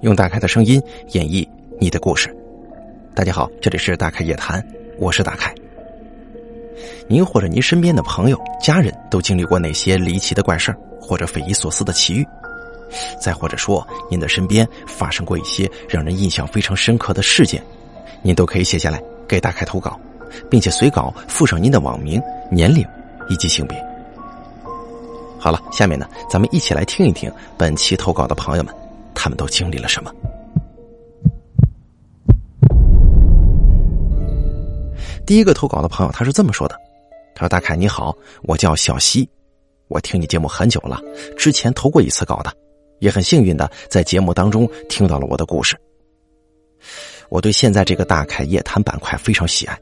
[0.00, 1.46] 用大开的声音演绎
[1.78, 2.34] 你的故事。
[3.14, 4.64] 大家好，这里是大开夜谈，
[4.98, 5.54] 我是大开。
[7.06, 12.26] 您或者您身边的朋友、家人都经历过哪些离奇的怪事或者匪夷所思的奇遇？
[13.20, 17.62] 再或者说，您的身边发生过一些让人印象非常深刻的事件，
[18.22, 20.00] 您都可以写下来给大开投稿，
[20.48, 22.20] 并且随稿附上您的网名、
[22.50, 22.82] 年龄
[23.28, 23.78] 以及性别。
[25.38, 28.74] 好了，下面呢，咱们一起来听一听本期投稿的朋友们。
[29.22, 30.10] 他们都经历了什么？
[35.26, 36.74] 第一个投稿的朋友他是这么说的
[37.36, 39.28] ：“他说大凯你好，我叫小西，
[39.88, 40.98] 我听你节目很久了，
[41.36, 42.50] 之前投过一次稿的，
[43.00, 45.78] 也很幸运的在节目当中听到了我的故事。
[47.28, 49.78] 我对现在这个大凯夜谈板块非常喜爱，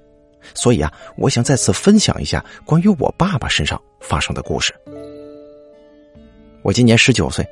[0.53, 4.75] 所以啊，我想再次分享一下关于我爸爸身上发生的故事。
[6.63, 7.47] 我今年十九岁。”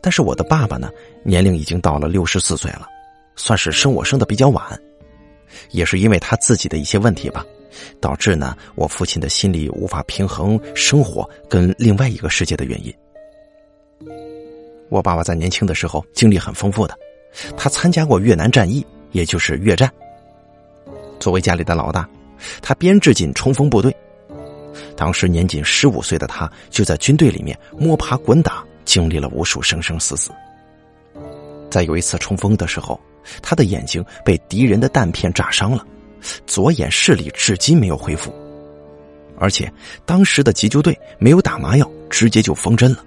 [0.00, 0.90] 但是我的爸爸呢，
[1.22, 2.86] 年龄已经到了六十四岁了，
[3.36, 4.64] 算是生我生的比较晚，
[5.70, 7.44] 也是因为他自己的一些问题吧，
[8.00, 12.92] 导致呢我父亲的心理无法平衡生活跟另外一个世界的原因。
[14.88, 16.98] 我爸爸在年轻的时候经历很丰富的，
[17.56, 19.90] 他参加过越南战役，也就是越战。
[21.20, 22.08] 作为家里的老大，
[22.62, 23.94] 他编制进冲锋部队，
[24.96, 28.64] 当时年仅十五岁的他就在军队里面摸爬滚打。
[28.88, 30.30] 经历了无数生生死死，
[31.70, 32.98] 在有一次冲锋的时候，
[33.42, 35.86] 他的眼睛被敌人的弹片炸伤了，
[36.46, 38.32] 左眼视力至今没有恢复，
[39.38, 39.70] 而且
[40.06, 43.04] 当时的急救队没有打麻药，直接就缝针了，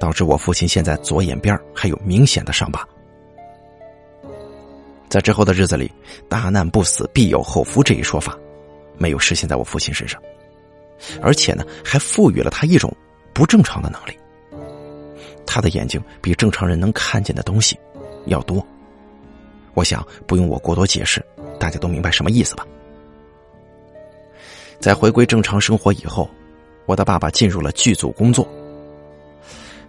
[0.00, 2.84] 导致我父亲现在左眼边还有明显的伤疤。
[5.08, 5.88] 在之后的日子里
[6.28, 8.36] ，“大难不死，必有后福”这一说法
[8.98, 10.20] 没有实现在我父亲身上，
[11.22, 12.92] 而且呢，还赋予了他一种
[13.32, 14.18] 不正常的能力。
[15.46, 17.78] 他的眼睛比正常人能看见的东西
[18.26, 18.64] 要多，
[19.74, 21.24] 我想不用我过多解释，
[21.58, 22.66] 大家都明白什么意思吧。
[24.80, 26.28] 在回归正常生活以后，
[26.86, 28.48] 我的爸爸进入了剧组工作。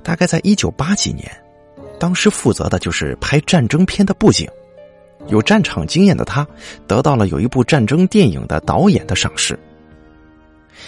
[0.03, 1.31] 大概在一九八几年，
[1.99, 4.47] 当时负责的就是拍战争片的布景，
[5.27, 6.45] 有战场经验的他
[6.87, 9.57] 得到了有一部战争电影的导演的赏识。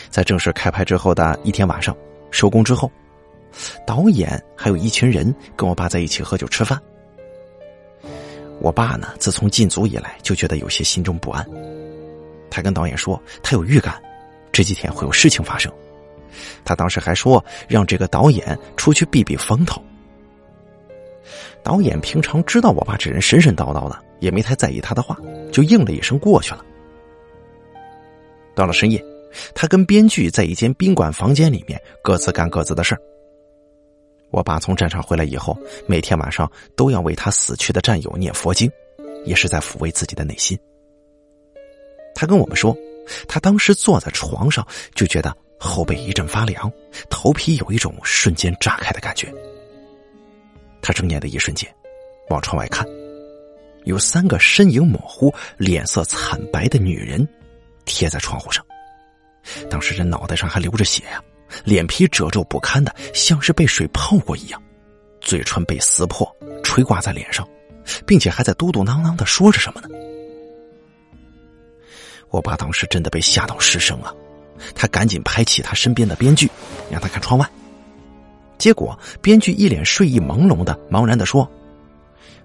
[0.10, 1.96] 在正式开拍之后的一天晚上，
[2.30, 2.92] 收工之后。
[3.86, 6.82] 导演还有一群人跟我爸在一起喝酒吃饭。
[8.60, 11.46] 我爸呢，自从进组以来就觉得有些心中不安。
[12.50, 14.02] 他跟导演说，他有预感，
[14.52, 15.72] 这几天会有事情发生。
[16.64, 19.82] 他当时还说让这个导演出去避避风头。
[21.64, 25.18] 导演平常知道我爸这人神神叨叨的，也没太在意他的话，
[25.52, 26.64] 就应了一声过去了。
[28.54, 29.04] 到了深夜，
[29.54, 33.02] 他跟编剧在一间宾馆房间里面各自干各自的事儿。
[34.36, 35.58] 我爸从战场回来以后，
[35.88, 38.70] 每天晚上都要为他死去的战友念佛经，
[39.24, 40.60] 也是在抚慰自己的内心。
[42.14, 42.76] 他跟我们说，
[43.30, 46.70] 他当时坐在床上就觉得后背一阵发凉，
[47.10, 49.34] 头皮有一种瞬间炸开的感觉。
[50.82, 51.74] 他睁眼的一瞬间，
[52.30, 52.86] 往窗外看，
[53.86, 57.26] 有三个身影模糊、脸色惨白的女人
[57.86, 58.62] 贴在窗户上，
[59.70, 61.24] 当时人脑袋上还流着血呀。
[61.64, 64.62] 脸皮褶皱不堪的，像是被水泡过一样，
[65.22, 66.30] 嘴唇被撕破，
[66.64, 67.48] 垂挂在脸上，
[68.06, 69.90] 并且还在嘟嘟囔囔的说着什么呢？
[72.30, 74.14] 我爸当时真的被吓到失声了！
[74.74, 76.50] 他赶紧拍起他身边的编剧，
[76.90, 77.50] 让他看窗外。
[78.58, 81.50] 结果编剧一脸睡意朦胧的，茫然的说：“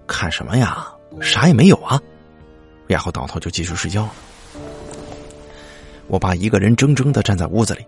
[0.07, 0.87] 看什么呀？
[1.21, 2.01] 啥也没有啊！”
[2.87, 4.13] 然后倒头就继续睡觉了。
[6.07, 7.85] 我爸一个人怔怔的站在屋子里。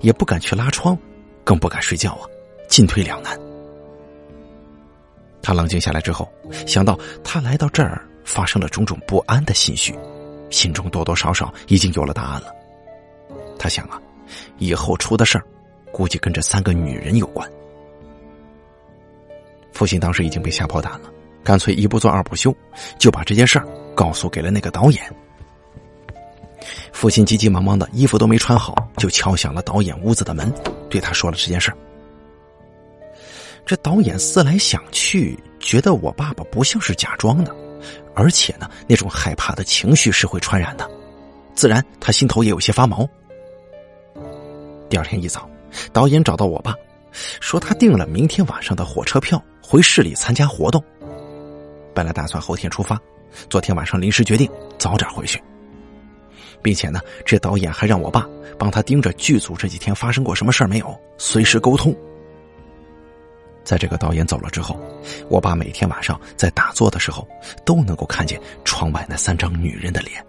[0.00, 0.96] 也不敢去拉窗，
[1.44, 2.28] 更不敢睡觉啊，
[2.68, 3.38] 进退两难。
[5.42, 6.30] 他冷静下来之后，
[6.66, 9.92] 想到他来到这儿发生了种种不安的心绪，
[10.50, 12.54] 心中多多少少已经有了答案了。
[13.58, 14.00] 他想啊，
[14.58, 15.44] 以后出的事儿，
[15.90, 17.50] 估计跟这三个女人有关。
[19.72, 21.10] 父亲当时已经被吓破胆了，
[21.42, 22.54] 干脆一不做二不休，
[22.98, 25.02] 就把这件事儿告诉给了那个导演。
[26.92, 30.52] 父亲急急忙忙的，衣服都没穿好，就敲响了导演屋子的门，
[30.88, 31.72] 对他说了这件事
[33.64, 37.54] 这导演思来想去，觉得我爸爸不像是假装的，
[38.14, 40.88] 而且呢，那种害怕的情绪是会传染的，
[41.54, 43.08] 自然他心头也有些发毛。
[44.88, 45.48] 第二天一早，
[45.92, 46.74] 导演找到我爸，
[47.12, 50.82] 说他订了明天晚上的火车票回市里参加活动，
[51.94, 53.00] 本来打算后天出发，
[53.48, 55.42] 昨天晚上临时决定早点回去。
[56.62, 58.28] 并且呢，这导演还让我爸
[58.58, 61.94] 帮他盯着剧组这几天发生过什么事儿没有，随时沟通。
[63.64, 64.78] 在这个导演走了之后，
[65.28, 67.26] 我爸每天晚上在打坐的时候
[67.64, 70.24] 都能够看见窗外那三张女人的脸。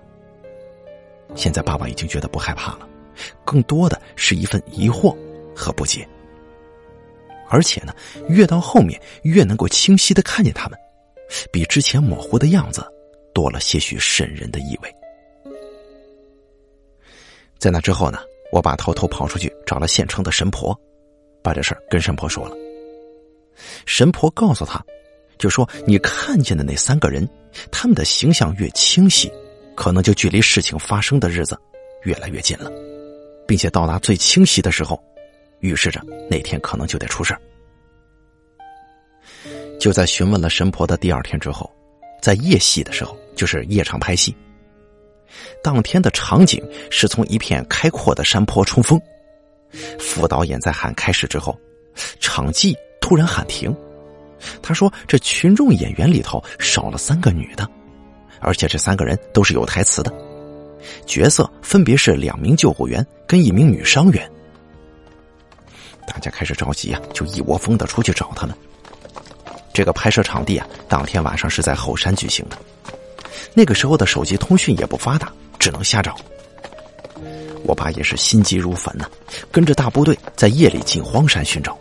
[1.35, 2.88] 现在爸爸已经觉得不害怕了，
[3.44, 5.15] 更多的是一份疑惑
[5.56, 6.07] 和不解。
[7.50, 7.94] 而且呢，
[8.29, 10.77] 越到后面越能够清晰的看见他们，
[11.51, 12.86] 比之前模糊的样子
[13.33, 14.95] 多了些许瘆人的意味。
[17.63, 18.19] 在那之后呢，
[18.51, 20.77] 我爸偷偷跑出去找了县城的神婆，
[21.42, 22.57] 把这事儿跟神婆说了。
[23.86, 24.83] 神婆告诉他，
[25.38, 27.25] 就说你看见的那三个人，
[27.71, 29.31] 他们的形象越清晰，
[29.77, 31.57] 可能就距离事情发生的日子
[32.01, 32.69] 越来越近了，
[33.48, 35.01] 并且到达最清晰的时候，
[35.62, 37.33] 预示着那天可能就得出事
[39.80, 41.74] 就在询问了神婆的第二天之后，
[42.21, 44.36] 在夜戏的时候，就是夜场拍戏。
[45.63, 49.00] 当天的场景是从一片开阔的山坡冲锋，
[50.00, 51.57] 副导演在喊开始之后，
[52.19, 52.75] 场记。
[53.06, 53.75] 突然喊停，
[54.62, 57.69] 他说：“这群众演员里头少了三个女的，
[58.39, 60.12] 而且这三个人都是有台词的，
[61.06, 64.31] 角色分别是两名救护员跟一名女伤员。”
[66.07, 68.56] 大家开始着急啊，就一窝蜂的出去找他们。
[69.74, 72.57] 这个拍摄场地啊，当天晚上是在后山举行的，
[73.53, 76.15] 那个时候的手机通讯也不发达，只能瞎找。
[77.63, 79.06] 我爸也是心急如焚呐，
[79.51, 81.77] 跟着大部队在夜里进荒山寻找。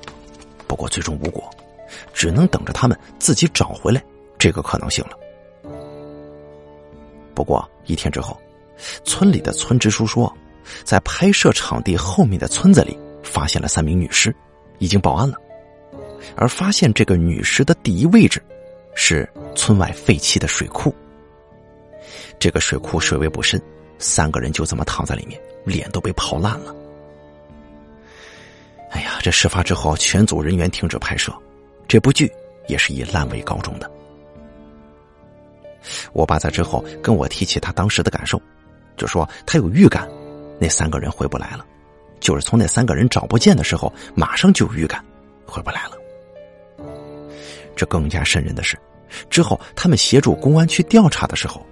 [0.66, 1.50] 不过最终无果，
[2.14, 4.02] 只能等着他们自己找回来
[4.38, 5.10] 这个可能性了。
[7.34, 8.40] 不过一天之后，
[9.04, 10.32] 村里的村支书说，
[10.84, 14.34] 在拍摄场地后面的村子里发现了三名女尸，
[14.78, 15.36] 已经报案了。
[16.36, 18.40] 而发现这个女尸的第一位置，
[18.94, 20.94] 是村外废弃的水库。
[22.38, 23.60] 这个水库水位不深，
[23.98, 26.74] 三个人就这么躺在里面，脸都被泡烂了。
[28.90, 31.32] 哎呀，这事发之后，全组人员停止拍摄，
[31.88, 32.30] 这部剧
[32.68, 33.90] 也是以烂尾告终的。
[36.12, 38.40] 我爸在之后跟我提起他当时的感受，
[38.96, 40.08] 就说他有预感，
[40.60, 41.64] 那三个人回不来了，
[42.20, 45.04] 就是从那三个人找不见的时候，马上就有预感
[45.46, 45.92] 回不来了。
[47.74, 48.78] 这更加瘆人的是，
[49.30, 51.66] 之后他们协助公安去调查的时候，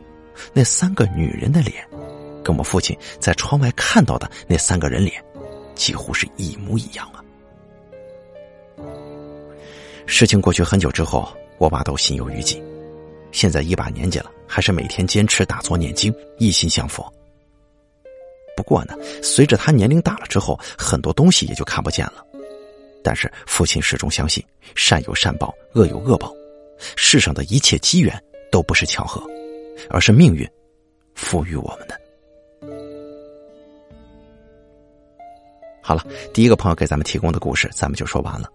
[0.52, 1.86] 那三个女人的脸，
[2.42, 5.22] 跟我父亲在窗外看到的那三个人脸。
[5.76, 7.24] 几乎是一模一样啊！
[10.04, 11.26] 事情过去很久之后，
[11.56, 12.62] 我爸都心有余悸。
[13.32, 17.10] 现在一把年纪了，还是每天坚持打坐念经，一心向佛。
[18.54, 22.22] 不过呢，随着他年龄大了之后，很多东西也就看不见了。
[23.02, 24.44] 但是父亲始终相信，
[24.74, 26.30] 善有善报，恶有恶报，
[26.94, 28.22] 世上的一切机缘
[28.52, 29.26] 都不是巧合，
[29.88, 30.48] 而是命运
[31.14, 32.00] 赋予我们的。
[35.82, 38.48] 好了，第一个朋友给咱们提供的故事，咱们就说完了。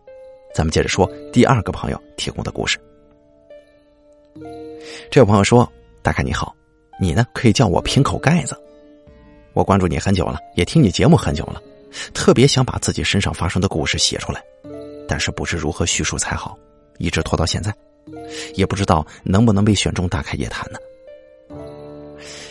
[0.53, 2.79] 咱们接着说第二个朋友提供的故事。
[5.11, 5.69] 这位朋友说
[6.01, 6.55] ：“大凯你好，
[6.99, 8.55] 你呢可以叫我瓶口盖子。
[9.53, 11.61] 我关注你很久了，也听你节目很久了，
[12.13, 14.41] 特别想把自己身上发生的故事写出来，
[15.07, 16.57] 但是不知如何叙述才好，
[16.99, 17.73] 一直拖到现在，
[18.53, 20.79] 也不知道能不能被选中大开夜谈呢。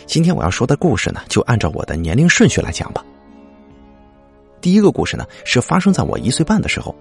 [0.06, 3.04] 今天我要说的故事呢，就按照我的年龄顺序来讲吧。”
[4.60, 6.94] 第一个故事呢，是发生在我一岁半的时候。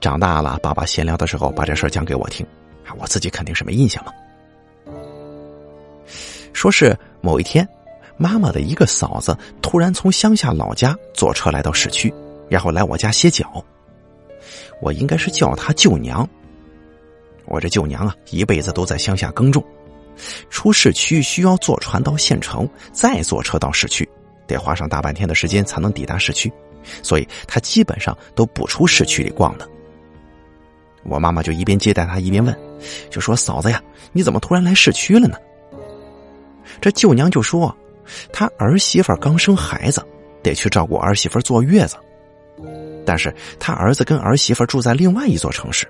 [0.00, 2.46] 长大了，爸爸闲聊的时候把这事讲给我听，
[2.98, 4.12] 我自己肯定是没印象了。
[6.54, 7.68] 说是某一天，
[8.16, 12.12] 妈妈的一个嫂子突然从乡下老家坐车来到市区，
[12.48, 13.62] 然后来我家歇脚。
[14.80, 16.26] 我应该是叫她舅娘。
[17.44, 19.62] 我这舅娘啊，一辈子都在乡下耕种，
[20.48, 24.08] 出市区需要坐船到县城，再坐车到市区，
[24.46, 26.52] 得花上大半天的时间才能抵达市区。
[27.02, 29.68] 所以他基本上都不出市区里逛的。
[31.02, 32.56] 我妈妈就一边接待他，一边问，
[33.10, 35.36] 就说：“嫂子呀，你怎么突然来市区了呢？”
[36.80, 37.74] 这舅娘就说
[38.32, 40.02] ：“他儿媳妇刚生孩子，
[40.42, 41.96] 得去照顾儿媳妇坐月子。
[43.06, 45.86] 但是他儿子跟儿媳妇住在另外一座城市，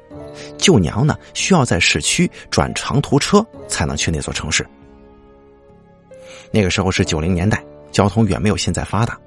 [0.58, 4.66] 舅娘呢需要在市区转长途车才能去那座城市。
[6.50, 9.18] 那个时候是九零年代，交通远没有现在发达。”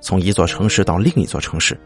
[0.00, 1.78] 从一座城市到另一座城市，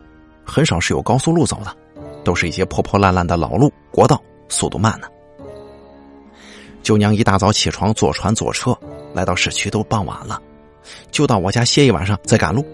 [0.43, 1.77] 很少是有高速路走的，
[2.25, 5.09] 都是一些破破烂烂的老路、国道，速度慢呢。
[6.83, 8.75] 舅娘一大早起床，坐船坐车
[9.13, 10.41] 来到市区，都傍晚了，
[11.11, 12.65] 就到我家歇一晚上，再赶路。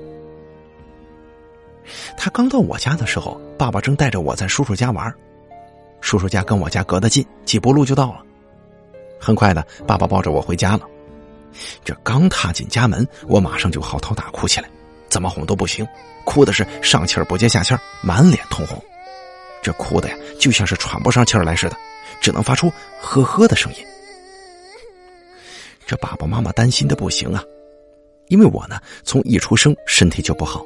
[2.16, 5.12] 他刚到我家的时候，爸爸正带着我在叔叔家玩，
[6.00, 8.22] 叔叔家跟我家隔得近，几步路就到了。
[9.20, 10.80] 很快的，爸爸抱着我回家了。
[11.84, 14.70] 这刚踏进家门，我马上就嚎啕大哭起来。
[15.08, 15.86] 怎么哄都不行，
[16.24, 18.82] 哭的是上气儿不接下气儿，满脸通红。
[19.62, 21.76] 这哭的呀，就像是喘不上气儿来似的，
[22.20, 23.84] 只能发出呵呵的声音。
[25.84, 27.42] 这爸爸妈妈担心的不行啊，
[28.28, 30.64] 因为我呢，从一出生身体就不好，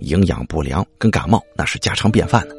[0.00, 2.54] 营养不良跟感冒那是家常便饭呢，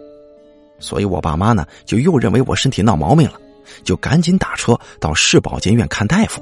[0.79, 3.39] 所以我爸妈呢就又认为我身体闹毛病了，
[3.83, 6.41] 就赶紧打车到市保健院看大夫。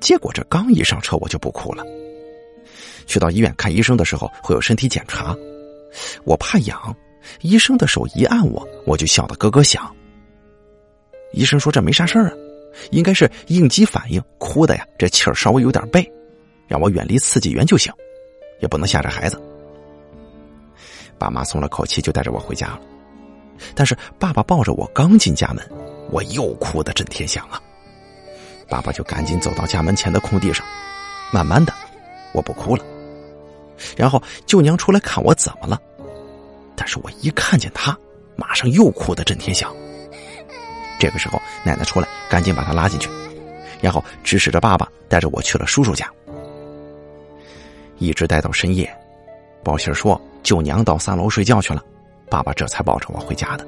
[0.00, 1.84] 结果这刚一上车，我就不哭了。
[3.06, 5.34] 去到医院看医生的时候，会有身体检查，
[6.24, 6.94] 我怕痒，
[7.40, 9.90] 医生的手一按我，我就笑得咯咯响。
[11.32, 12.32] 医生说这没啥事儿啊，
[12.90, 16.06] 应该是应激反应，哭的呀，这气儿稍微有点背，
[16.66, 17.92] 让我远离刺激源就行，
[18.60, 19.40] 也不能吓着孩子。
[21.18, 22.80] 爸妈松了口气，就带着我回家了。
[23.74, 25.68] 但是爸爸抱着我刚进家门，
[26.10, 27.60] 我又哭得震天响啊。
[28.68, 30.64] 爸爸就赶紧走到家门前的空地上，
[31.32, 31.72] 慢慢的，
[32.32, 32.84] 我不哭了。
[33.96, 35.80] 然后舅娘出来看我怎么了，
[36.76, 37.96] 但是我一看见他，
[38.36, 39.74] 马上又哭得震天响。
[41.00, 43.08] 这个时候奶奶出来，赶紧把他拉进去，
[43.80, 46.10] 然后指使着爸爸带着我去了叔叔家，
[47.98, 48.88] 一直待到深夜。
[49.64, 51.82] 报信说舅娘到三楼睡觉去了，
[52.30, 53.66] 爸爸这才抱着我回家的。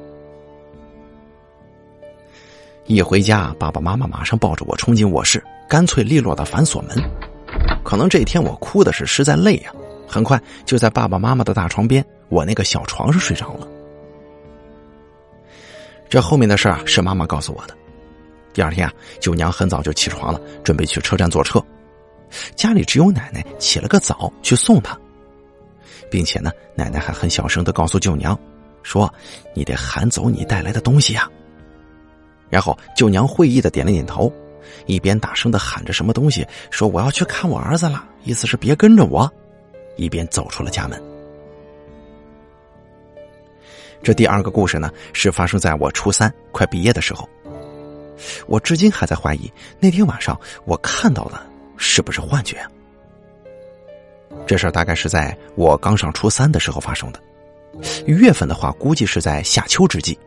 [2.87, 6.97] 一回家，爸爸妈妈马上抱着我冲进卧室，干脆利落的反锁门。
[7.85, 9.73] 可能这一天我哭的是实在累呀，
[10.09, 13.69] 很快就在爸爸妈妈的大床边，我那个小床上睡着了。
[16.09, 17.77] 这后面的事啊，是妈妈告诉我的。
[18.53, 21.63] 第二天啊，舅娘很早就起床了，准备去车站坐车。
[22.57, 24.99] 家里只有奶奶起了个早去送她，
[26.11, 28.39] 并且呢，奶奶还很小声的告诉舅娘，
[28.83, 29.13] 说
[29.55, 31.31] ：“你得喊走你带来的东西呀。”
[32.51, 34.33] 然后舅娘会意的点了点头，
[34.87, 39.31] 一边大声的喊着什么东西，说我要去看我儿子了，意思是别跟着我，
[39.97, 41.01] 一边走出了家门。
[44.03, 47.29] 这第二个故事呢，是发生在我初三快毕业的时候。
[48.47, 51.41] 我至今还在怀疑那天晚上我看到的
[51.79, 52.59] 是不是幻觉。
[54.47, 57.21] 这事儿大概是在我刚上初三的时候发生的，
[58.07, 60.19] 月份的话估计是在夏秋之际。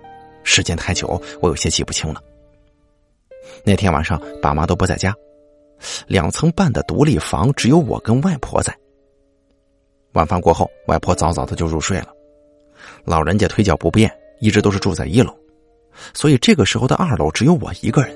[0.43, 2.21] 时间太久，我有些记不清了。
[3.65, 5.15] 那天晚上，爸妈都不在家，
[6.07, 8.75] 两层半的独立房只有我跟外婆在。
[10.13, 12.09] 晚饭过后，外婆早早的就入睡了。
[13.05, 15.33] 老人家腿脚不便，一直都是住在一楼，
[16.13, 18.13] 所以这个时候的二楼只有我一个人。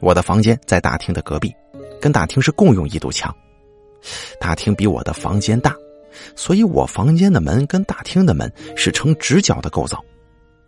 [0.00, 1.54] 我的房间在大厅的隔壁，
[2.00, 3.34] 跟大厅是共用一堵墙。
[4.40, 5.74] 大厅比我的房间大，
[6.34, 10.02] 所以我房间的门跟大厅的门是呈直角的构造。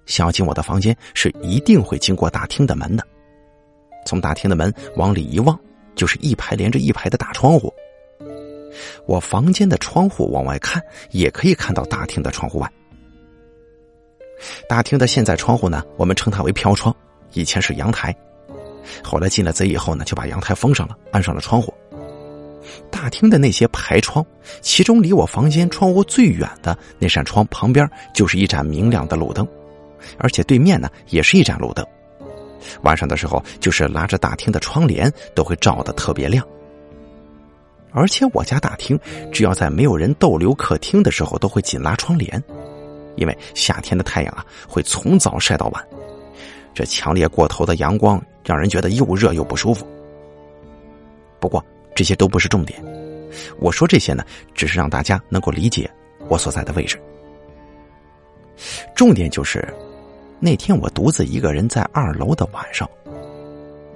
[0.06, 3.04] 想要进我的房间，是一定会经过大厅的门的。
[4.06, 5.58] 从大厅的门往里一望，
[5.94, 7.72] 就是一排连着一排的大窗户。
[9.06, 12.72] 我房间的窗户往外看，也可以看到大厅的窗户外。
[14.68, 16.94] 大厅的现在窗户呢，我们称它为飘窗，
[17.32, 18.14] 以前是阳台。
[19.02, 21.74] 后来进了贼以后呢，就把阳台封上了，安上了窗户。
[22.90, 24.24] 大厅的那些排窗，
[24.60, 29.46] 其中离我房间窗户最远的那扇窗旁边，就是一盏明亮的路灯。
[30.16, 31.84] 而且对面呢也是一盏路灯，
[32.82, 36.46] 晚上的时候就是拉着大厅的窗帘都会照得特别亮。
[37.90, 38.98] 而且我家大厅
[39.32, 42.42] 只要在没有人逗留客厅的时候都会紧拉窗帘，
[43.16, 45.84] 因为夏天的太阳啊会从早晒到晚，
[46.74, 49.86] 这强烈过头的阳光让人觉得又热又不舒服。
[51.40, 51.64] 不过
[51.98, 52.80] 这些都不是重点，
[53.58, 54.24] 我说这些呢
[54.54, 55.90] 只是让大家能够理解
[56.28, 56.96] 我所在的位置，
[58.94, 59.66] 重点就是。
[60.38, 62.88] 那天我独自一个人在二楼的晚上，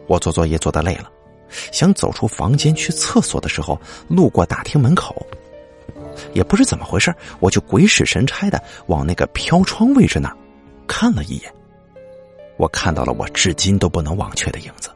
[0.09, 1.09] 我做作业做的累了，
[1.71, 5.25] 想走出房间去厕所的时候，路过大厅门口，
[6.32, 10.37] 也不知怎么回事，我就鬼使神差的往那个飘窗位置那儿
[10.88, 11.54] 看了一眼，
[12.56, 14.90] 我看到了我至今都不能忘却的影子。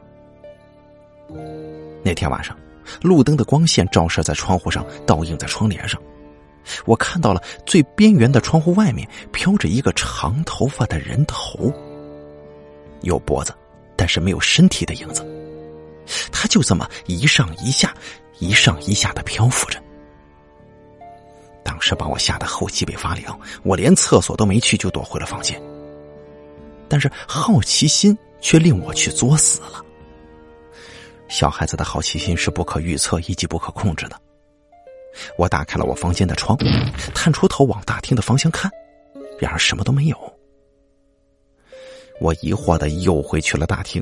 [2.03, 2.53] 那天晚上，
[3.01, 6.01] 路灯的光线照射在窗户上，倒映在窗帘上。
[6.85, 11.71] 我看到了最边缘的窗户外面飘着一个长头发的人头，
[13.01, 13.53] 有脖子，
[13.95, 15.25] 但是没有身体的影子。
[16.31, 17.93] 他就这么一上一下，
[18.39, 19.81] 一上一下的漂浮着。
[21.63, 25.61] 当时把我吓得后脊背发凉，我连厕所都没去，就躲回了房间。
[26.89, 29.83] 但是好奇心却令我去作死了。
[31.27, 34.19] 小孩子的好奇心是不可预测以及不可控制的。
[35.37, 36.57] 我打开了我房间的窗，
[37.13, 38.71] 探出头往大厅的方向看，
[39.39, 40.17] 然而什么都没有。
[42.19, 44.01] 我疑惑的又回去了大厅，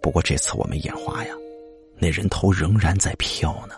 [0.00, 1.34] 不过这次我没眼花呀，
[1.98, 3.74] 那人头仍然在飘呢。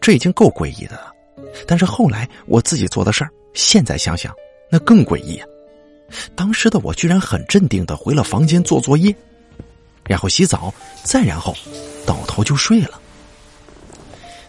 [0.00, 1.12] 这已经够诡异的了，
[1.66, 4.34] 但是后来我自己做的事儿，现在想想
[4.70, 5.46] 那更诡异啊！
[6.34, 9.14] 当时的我居然很镇定的回了房间做作业，
[10.08, 10.72] 然后洗澡，
[11.04, 11.54] 再然后
[12.06, 13.00] 倒头就睡了。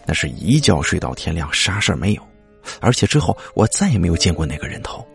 [0.06, 2.22] 那是一觉睡到天亮，啥事儿没有，
[2.80, 5.06] 而且之后我再也没有见过那个人头。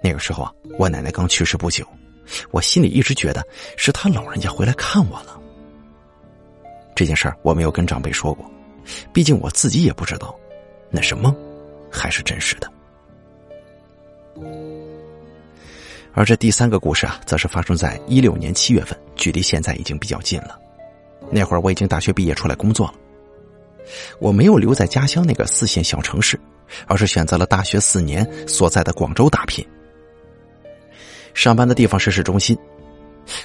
[0.00, 1.84] 那个时候啊，我奶奶刚去世不久，
[2.52, 3.44] 我心里一直觉得
[3.76, 5.38] 是他老人家回来看我了。
[6.94, 8.48] 这件事儿我没有跟长辈说过，
[9.12, 10.34] 毕竟我自己也不知道
[10.90, 11.34] 那是梦
[11.90, 12.72] 还是真实的。
[16.12, 20.58] 而这第三个故事啊，则是发生在一六年七月份，距离现在已经比较近了。
[21.30, 22.94] 那会儿我已经大学毕业出来工作了，
[24.18, 26.38] 我没有留在家乡那个四线小城市，
[26.86, 29.64] 而是选择了大学四年所在的广州打拼。
[31.34, 32.58] 上班的地方是市中心，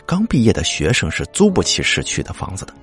[0.06, 2.74] 刚毕业的学生是租不起市区的房子的，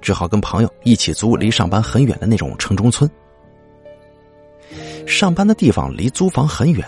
[0.00, 3.10] 只好跟朋友一起租离上班很远的那种城中村。
[5.06, 6.86] 上班的地方离租房很远，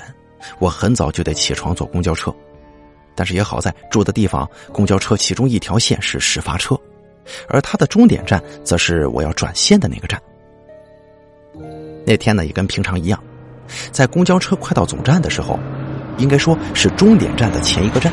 [0.58, 2.34] 我很早就得起床坐公交车，
[3.14, 6.78] 但是也好在住的地方公交车其中一条线是始发车，
[7.48, 10.20] 而它的终点站则是我要转线的那个站。
[12.04, 13.22] 那天呢，也跟平常一样，
[13.90, 15.58] 在公交车快到总站的时候。
[16.18, 18.12] 应该说是终点站的前一个站，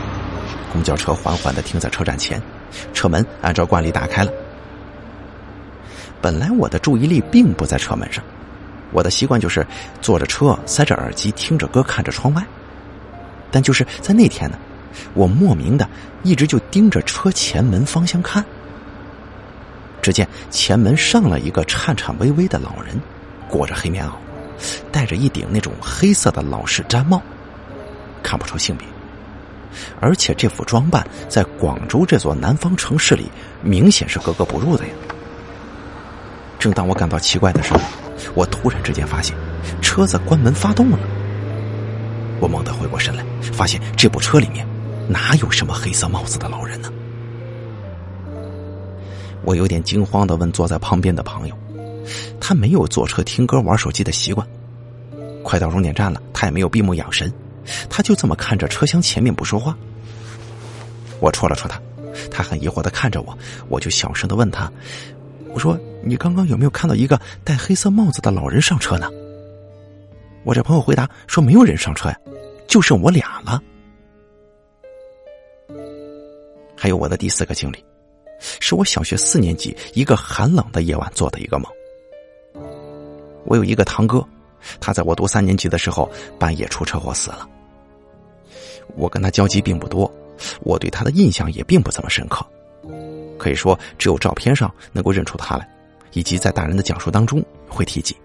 [0.71, 2.41] 公交车缓缓的停在车站前，
[2.93, 4.31] 车门按照惯例打开了。
[6.21, 8.23] 本来我的注意力并不在车门上，
[8.91, 9.65] 我的习惯就是
[10.01, 12.43] 坐着车，塞着耳机，听着歌，看着窗外。
[13.51, 14.57] 但就是在那天呢，
[15.13, 15.87] 我莫名的
[16.23, 18.43] 一直就盯着车前门方向看。
[20.01, 22.99] 只见前门上了一个颤颤巍巍的老人，
[23.49, 24.11] 裹着黑棉袄，
[24.91, 27.21] 戴着一顶那种黑色的老式毡帽。
[28.23, 28.87] 看不出性别，
[29.99, 33.31] 而且这副装扮在广州这座南方城市里
[33.61, 34.93] 明显是格格不入的呀。
[36.59, 37.79] 正当我感到奇怪的时候，
[38.33, 39.35] 我突然之间发现
[39.81, 40.99] 车子关门发动了。
[42.39, 44.65] 我猛地回过神来，发现这部车里面
[45.07, 46.89] 哪有什么黑色帽子的老人呢？
[49.43, 51.57] 我有点惊慌的问坐在旁边的朋友，
[52.39, 54.45] 他没有坐车听歌玩手机的习惯。
[55.43, 57.31] 快到终点站了，他也没有闭目养神。
[57.89, 59.75] 他就这么看着车厢前面不说话，
[61.19, 61.79] 我戳了戳他，
[62.29, 64.71] 他很疑惑的看着我，我就小声的问他
[65.53, 69.09] ：“我说你刚刚有没有看到一个戴黑色帽子的老人上车呢？”
[70.45, 72.17] 我这朋友回答说：“没有人上车呀，
[72.67, 73.61] 就剩我俩了。”
[76.77, 77.83] 还有我的第四个经历，
[78.59, 81.69] 是我小学四年级一个寒冷的夜晚做的一个梦。
[83.45, 84.25] 我有一个堂哥。
[84.81, 87.47] 他在我读三年级的时候半夜出车祸死了。
[88.97, 90.11] 我跟他交集并不多，
[90.63, 92.45] 我对他的印象也并不怎么深刻，
[93.39, 95.67] 可以说只有照片上能够认出他来，
[96.11, 98.15] 以及在大人的讲述当中会提及。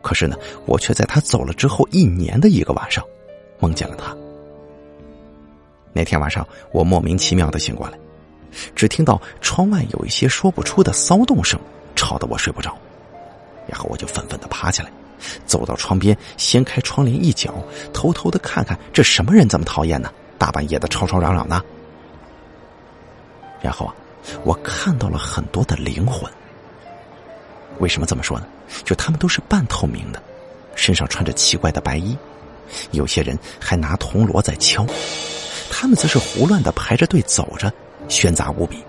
[0.00, 3.04] 可是呢，我却在他走了之后一年的一个晚上，
[3.58, 4.16] 梦见了他。
[5.92, 7.98] 那天晚上，我莫名其妙的醒过来，
[8.74, 11.58] 只听到窗外有一些说不出的骚动声，
[11.96, 12.78] 吵得我睡不着，
[13.66, 14.90] 然后我就愤愤的爬起来。
[15.44, 17.52] 走到窗边，掀开窗帘一角，
[17.92, 20.12] 偷偷的看看这什么人这么讨厌呢？
[20.38, 21.60] 大半夜的吵吵嚷嚷的。
[23.60, 23.94] 然后啊，
[24.44, 26.30] 我看到了很多的灵魂。
[27.78, 28.46] 为什么这么说呢？
[28.84, 30.22] 就他们都是半透明的，
[30.74, 32.16] 身上穿着奇怪的白衣，
[32.90, 34.84] 有些人还拿铜锣在敲，
[35.70, 37.72] 他们则是胡乱的排着队走着，
[38.08, 38.82] 喧杂无比。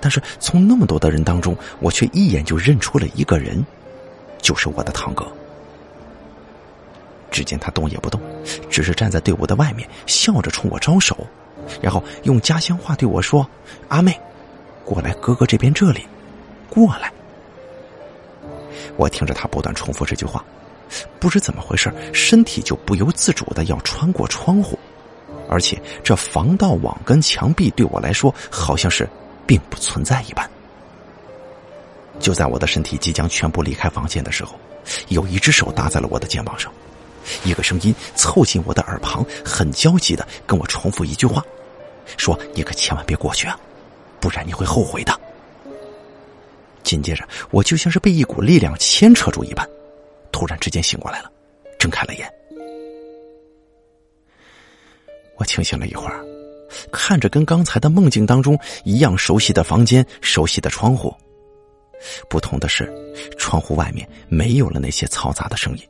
[0.00, 3.64] 但是从那么多的人当中，我却一眼就认出了一个人。
[4.42, 5.26] 就是我的堂哥。
[7.30, 8.20] 只见他动也不动，
[8.68, 11.26] 只是站在队伍的外面，笑着冲我招手，
[11.80, 13.48] 然后用家乡话对我说
[13.88, 14.18] ：“阿妹，
[14.84, 16.06] 过来哥哥这边这里，
[16.68, 17.12] 过来。”
[18.96, 20.44] 我听着他不断重复这句话，
[21.18, 24.78] 不知怎么回事，身体就不由自主的要穿过窗户，
[25.48, 29.08] 而且这防盗网跟墙壁对我来说好像是
[29.46, 30.48] 并不存在一般。
[32.20, 34.54] 就在我的身体即将全部离开房间的时候，
[35.08, 36.72] 有一只手搭在了我的肩膀上，
[37.44, 41.44] 一个声音凑近我的耳旁，很焦急的跟我重复一句话，
[42.16, 43.58] 说：“你可千万别过去啊，
[44.20, 45.20] 不然你会后悔的。”
[46.84, 49.68] 紧接着，我就像是被一股力量牵扯住一般，
[50.30, 51.32] 突然之间醒过来了，
[51.78, 52.30] 睁开了眼。
[55.36, 56.24] 我清醒了一会儿，
[56.92, 61.12] 看着跟刚才的梦境当中一样熟悉的房间、熟悉的窗户。
[62.28, 62.92] 不同的是，
[63.38, 65.88] 窗户外面没有了那些嘈杂的声音。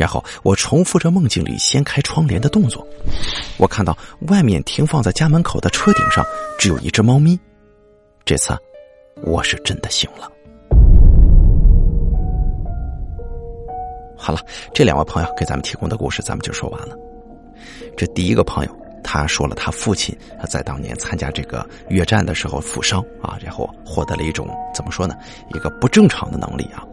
[0.00, 2.86] 然后我重复着梦境里掀开窗帘的动作。
[3.58, 3.94] 我看到
[4.28, 6.24] 外面停放在家门口的车顶上
[6.58, 7.38] 只有一只猫咪。
[8.24, 8.56] 这次
[9.22, 10.26] 我是真的醒了。
[14.16, 14.40] 好了
[14.72, 16.96] 这两位朋友给咱们提供的故事咱们就说完了。
[17.94, 20.16] 这第一个朋友他说了他父亲
[20.48, 25.14] 在当年参加这个越战的时候负伤啊然后获得了一种怎么说呢
[25.54, 26.86] 一个不正常的能力啊。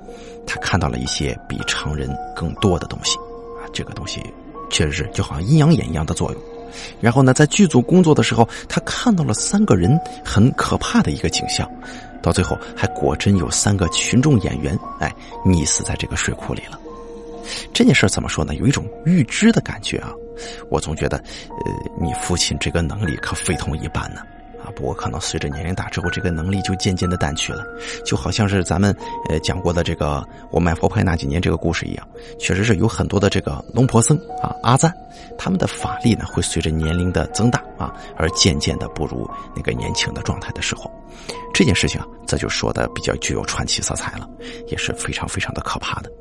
[0.48, 3.18] 他看到了一些比常人更多的东西
[3.60, 4.24] 啊，这个东西
[4.70, 6.42] 确实是就好像阴阳眼一样的作用。
[7.00, 11.70] 然后呢，在剧组工作的时候，他看到了三个人很可怕的一个景象，
[12.22, 15.14] 到最后还果真有三个群众演员哎
[15.46, 16.80] 溺死在这个水库里了。
[17.74, 18.56] 这件事怎么说呢？
[18.56, 20.12] 有一种预知的感觉啊！
[20.70, 24.22] 我总觉得，呃，你父亲这个能力可非同一般呢。
[24.76, 27.64] 不过可能随着年龄大之后，这个能力就渐渐的淡去了，
[28.06, 28.96] 就好像是咱们
[29.30, 32.08] 呃讲过的这个我卖佛牌那几年这个故事一样，
[32.40, 34.94] 确实是有很多的这个龙婆僧啊阿赞，
[35.38, 40.92] 他们的法力呢会随着年龄的增大啊而渐渐的不如那个年轻的状态的时候，
[41.54, 44.30] 这件事情啊这就说的比较具有传奇色彩了，
[44.68, 46.12] 也是非常非常的可怕的。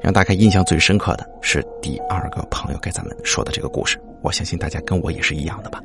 [0.00, 5.82] 让大家印象最深刻的是第二个朋友给咱们说的这个故事，我相信大家跟我也是一样的吧。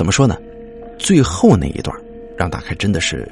[0.00, 0.34] 怎么说呢？
[0.98, 1.94] 最后那一段
[2.34, 3.30] 让大开真的是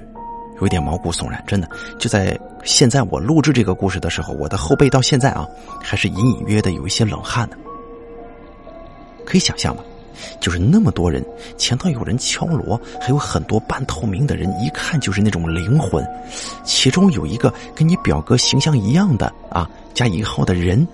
[0.61, 1.67] 有点毛骨悚然，真的
[1.99, 5.49] 就在现在我录制这个故事的时候，我的后背到现在啊
[5.83, 7.57] 还是隐隐约的有一些冷汗呢。
[9.25, 9.83] 可以想象吗？
[10.41, 11.25] 就是那么多人，
[11.57, 16.07] 前头有人敲锣，还有很多半透明的人，一看就是那种灵魂。
[16.65, 20.87] 其中有一个跟你表哥形象一样的啊，加引号的人，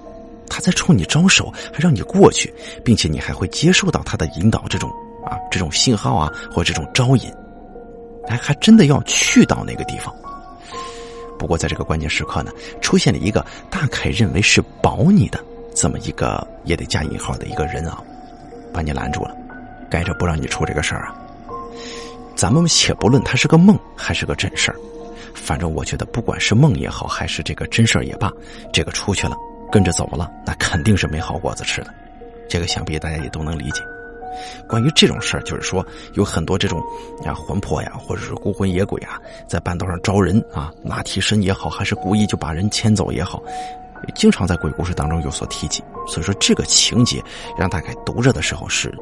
[0.48, 4.88] 他在冲你招手，还让你过去，并且你还会接受到他的引导，这种
[5.26, 7.32] 啊，这种信号啊，或这种招引，
[8.28, 10.14] 还还真的要去到那个地方。
[11.38, 15.38] 不过在这个关键时刻呢，出现了一个大概认为是保你的
[15.74, 18.02] 这么一个也得加引号的一个人啊。
[18.72, 19.36] 把你拦住了，
[19.88, 21.14] 该着不让你出这个事儿啊！
[22.34, 24.76] 咱们且不论他是个梦还是个真事儿，
[25.32, 28.28] 反正我觉得不管是梦也好，还是这个真事儿也罢，
[28.72, 29.36] 这个出去了，
[29.70, 31.94] 跟着走了，那肯定是没好果子吃的。
[32.48, 33.80] 这个想必大家也都能理解。
[34.68, 36.80] 关于这种事儿，就是说有很多这种
[37.24, 43.42] 啊魂魄呀，或者是孤魂野鬼啊，在半道上招人啊，拉替身也好，还是故意就把人牵走也好。
[44.14, 47.22] 经常在鬼故事当中有所提及，所以说这个情节
[47.56, 48.94] 让大概读着的时候是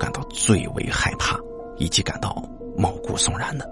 [0.00, 1.38] 感到最为害怕，
[1.76, 2.42] 以及感到
[2.76, 3.68] 毛骨悚然的。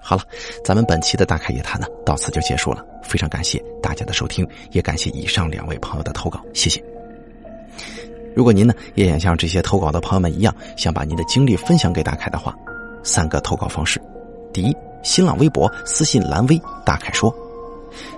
[0.00, 0.22] 好了，
[0.64, 6.93] 咱们本期的大开夜谈呢到此就结束了，非常感谢大家的收听，也感谢以上两位朋友的投稿，谢谢。
[8.34, 12.54] 如果您呢也想像这些投稿的朋友们一样，想把您的经历分享给大凯的话，
[13.02, 14.00] 三个投稿方式：
[14.52, 17.32] 第一，新浪微博私信蓝微大凯说；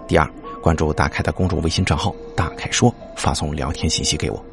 [0.09, 0.29] 第二。
[0.63, 4.45] 关注大凯的公众微信账号“大凯说”，发送聊天信息给我。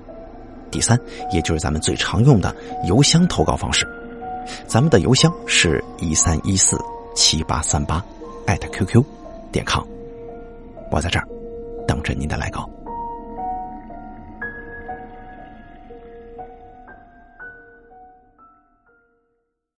[0.69, 0.99] 第三，
[1.32, 3.88] 也就是咱们最常用的邮箱投稿方式，
[4.67, 6.78] 咱们的邮箱是一三一四
[7.15, 8.04] 七八三八
[8.45, 9.04] 艾特 QQ
[9.52, 9.84] 点 com，
[10.91, 11.28] 我在这儿
[11.88, 12.69] 等着您的来稿。